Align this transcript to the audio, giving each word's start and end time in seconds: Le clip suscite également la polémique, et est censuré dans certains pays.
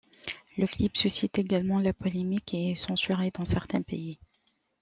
Le 0.57 0.65
clip 0.65 0.97
suscite 0.97 1.37
également 1.37 1.79
la 1.79 1.93
polémique, 1.93 2.55
et 2.55 2.71
est 2.71 2.75
censuré 2.75 3.29
dans 3.29 3.45
certains 3.45 3.83
pays. 3.83 4.17